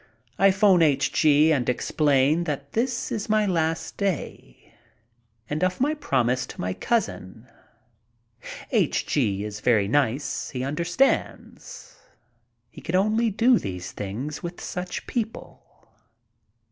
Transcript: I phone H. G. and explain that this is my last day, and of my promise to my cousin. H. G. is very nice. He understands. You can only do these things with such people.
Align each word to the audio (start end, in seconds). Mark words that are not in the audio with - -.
I 0.39 0.49
phone 0.49 0.81
H. 0.81 1.11
G. 1.13 1.51
and 1.53 1.69
explain 1.69 2.45
that 2.45 2.71
this 2.71 3.11
is 3.11 3.29
my 3.29 3.45
last 3.45 3.97
day, 3.97 4.73
and 5.47 5.63
of 5.63 5.79
my 5.79 5.93
promise 5.93 6.47
to 6.47 6.59
my 6.59 6.73
cousin. 6.73 7.47
H. 8.71 9.05
G. 9.05 9.43
is 9.43 9.59
very 9.59 9.87
nice. 9.87 10.49
He 10.49 10.63
understands. 10.63 11.97
You 12.73 12.81
can 12.81 12.95
only 12.95 13.29
do 13.29 13.59
these 13.59 13.91
things 13.91 14.41
with 14.41 14.59
such 14.59 15.05
people. 15.05 15.61